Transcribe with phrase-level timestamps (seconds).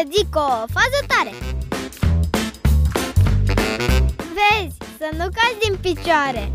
[0.00, 1.32] să zic o fază tare
[4.16, 6.52] Vezi, să nu cazi din picioare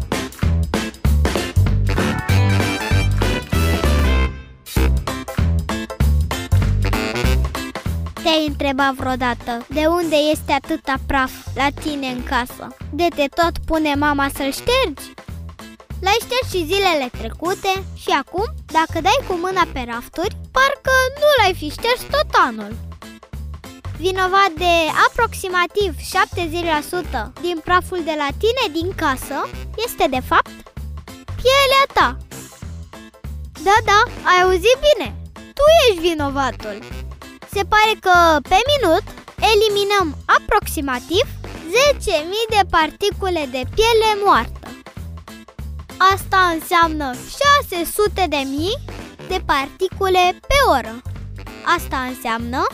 [8.24, 12.75] Te-ai întrebat vreodată de unde este atâta praf la tine în casă?
[12.92, 15.13] De te tot pune mama să-l ștergi?
[16.02, 21.27] L-ai șters și zilele trecute și acum, dacă dai cu mâna pe rafturi, parcă nu
[21.43, 22.84] l-ai fi șters tot anul.
[23.98, 24.73] Vinovat de
[25.08, 25.91] aproximativ
[27.30, 29.38] 70% din praful de la tine din casă
[29.86, 30.55] este de fapt
[31.41, 32.17] pielea ta.
[33.63, 36.77] Da, da, ai auzit bine, tu ești vinovatul.
[37.52, 39.03] Se pare că pe minut
[39.52, 41.25] eliminăm aproximativ
[41.98, 42.02] 10.000
[42.50, 44.67] de particule de piele moartă.
[46.14, 47.14] Asta înseamnă
[47.70, 48.77] 600 de mii
[49.27, 51.02] de particule pe oră.
[51.77, 52.67] Asta înseamnă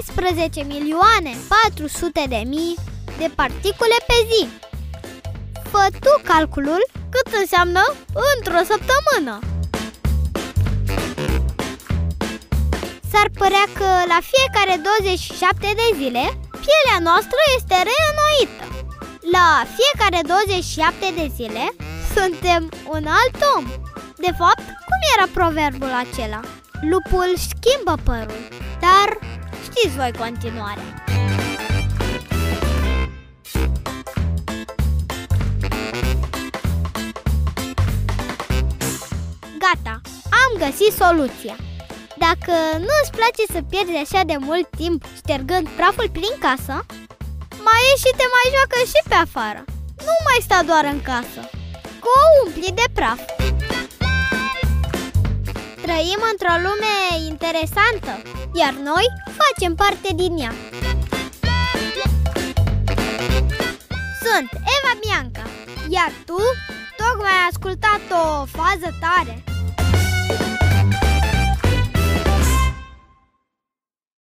[0.00, 2.74] 14 milioane 400 de mii
[3.18, 4.48] de particule pe zi.
[5.70, 7.82] Fă tu calculul cât înseamnă
[8.32, 9.38] într-o săptămână.
[13.10, 16.24] S-ar părea că la fiecare 27 de zile
[16.64, 18.64] pielea noastră este reînnoită.
[19.36, 21.64] La fiecare 27 de zile
[22.14, 22.62] suntem
[22.94, 23.64] un alt om.
[24.24, 26.40] De fapt, cum era proverbul acela?
[26.90, 28.48] Lupul schimbă părul,
[28.80, 29.08] dar
[29.62, 31.04] știți voi continuarea.
[39.62, 40.00] Gata,
[40.42, 41.56] am găsit soluția.
[42.18, 46.76] Dacă nu îți place să pierzi așa de mult timp ștergând praful prin casă,
[47.66, 49.62] mai ieși și te mai joacă și pe afară.
[50.06, 51.40] Nu mai sta doar în casă,
[52.02, 53.20] că o umpli de praf.
[55.92, 56.94] Trăim într-o lume
[57.28, 58.12] interesantă,
[58.54, 59.06] iar noi
[59.40, 60.52] facem parte din ea.
[64.22, 65.44] Sunt Eva Bianca,
[65.88, 66.38] iar tu
[66.96, 69.51] tocmai ai ascultat o fază tare.